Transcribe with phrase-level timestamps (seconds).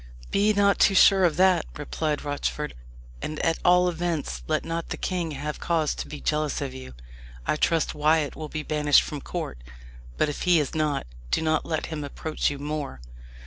[0.31, 2.73] "Be not too sure of that," replied Rochford.
[3.21, 6.95] "And at all events, let not the king have cause to be jealous of you.
[7.45, 9.59] I trust Wyat will be banished from court.
[10.17, 12.99] But if he is not, do not let him approach you more."